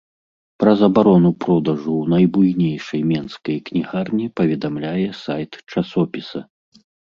Пра 0.61 0.71
забарону 0.79 1.31
продажу 1.45 1.91
ў 1.97 2.05
найбуйнейшай 2.13 3.01
менскай 3.11 3.57
кнігарні 3.69 4.25
паведамляе 4.41 5.07
сайт 5.23 5.51
часопіса. 5.71 6.39